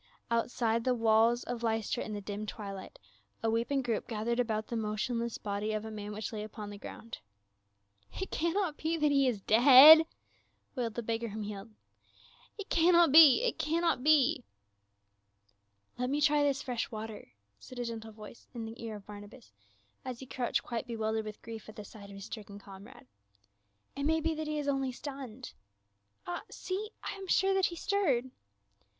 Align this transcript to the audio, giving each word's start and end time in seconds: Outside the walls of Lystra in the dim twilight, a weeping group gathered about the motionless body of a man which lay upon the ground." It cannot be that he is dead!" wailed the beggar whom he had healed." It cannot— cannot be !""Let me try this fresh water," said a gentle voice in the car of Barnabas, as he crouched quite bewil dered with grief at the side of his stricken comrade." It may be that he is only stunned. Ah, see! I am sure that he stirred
Outside 0.31 0.83
the 0.83 0.95
walls 0.95 1.43
of 1.43 1.61
Lystra 1.61 2.03
in 2.03 2.13
the 2.13 2.21
dim 2.21 2.47
twilight, 2.47 2.97
a 3.43 3.51
weeping 3.51 3.83
group 3.83 4.07
gathered 4.07 4.39
about 4.39 4.65
the 4.65 4.75
motionless 4.75 5.37
body 5.37 5.73
of 5.73 5.85
a 5.85 5.91
man 5.91 6.11
which 6.11 6.33
lay 6.33 6.41
upon 6.41 6.71
the 6.71 6.79
ground." 6.79 7.19
It 8.19 8.31
cannot 8.31 8.77
be 8.77 8.97
that 8.97 9.11
he 9.11 9.27
is 9.27 9.41
dead!" 9.41 10.07
wailed 10.75 10.95
the 10.95 11.03
beggar 11.03 11.27
whom 11.27 11.43
he 11.43 11.51
had 11.51 11.57
healed." 11.67 11.75
It 12.57 12.69
cannot— 12.71 13.13
cannot 13.59 14.01
be 14.03 14.43
!""Let 15.99 16.09
me 16.09 16.19
try 16.19 16.41
this 16.41 16.63
fresh 16.63 16.89
water," 16.89 17.33
said 17.59 17.77
a 17.77 17.85
gentle 17.85 18.11
voice 18.11 18.47
in 18.55 18.65
the 18.65 18.73
car 18.73 18.95
of 18.95 19.05
Barnabas, 19.05 19.53
as 20.03 20.17
he 20.19 20.25
crouched 20.25 20.63
quite 20.63 20.87
bewil 20.87 21.13
dered 21.13 21.25
with 21.25 21.43
grief 21.43 21.69
at 21.69 21.75
the 21.75 21.85
side 21.85 22.09
of 22.09 22.15
his 22.15 22.25
stricken 22.25 22.57
comrade." 22.57 23.05
It 23.95 24.05
may 24.05 24.19
be 24.19 24.33
that 24.33 24.47
he 24.47 24.57
is 24.57 24.67
only 24.67 24.91
stunned. 24.93 25.53
Ah, 26.25 26.41
see! 26.49 26.89
I 27.03 27.11
am 27.13 27.27
sure 27.27 27.53
that 27.53 27.67
he 27.67 27.75
stirred 27.75 28.31